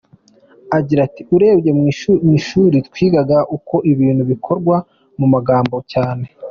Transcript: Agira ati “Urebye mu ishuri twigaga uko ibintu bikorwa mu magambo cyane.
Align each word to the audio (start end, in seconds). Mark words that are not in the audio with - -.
Agira 0.77 1.01
ati 1.07 1.21
“Urebye 1.35 1.71
mu 2.25 2.31
ishuri 2.39 2.77
twigaga 2.87 3.37
uko 3.55 3.75
ibintu 3.91 4.23
bikorwa 4.31 4.75
mu 5.19 5.25
magambo 5.33 5.77
cyane. 5.91 6.25